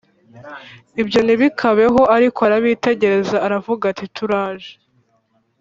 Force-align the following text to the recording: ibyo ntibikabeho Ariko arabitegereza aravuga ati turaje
ibyo 1.01 1.19
ntibikabeho 1.23 2.01
Ariko 2.15 2.39
arabitegereza 2.47 3.37
aravuga 3.45 3.83
ati 3.91 4.05
turaje 4.15 4.73